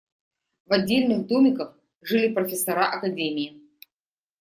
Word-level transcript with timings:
В 0.65 0.73
отдельных 0.73 1.27
домиках 1.27 1.77
жили 2.01 2.33
профессора 2.33 2.87
академии. 2.91 3.61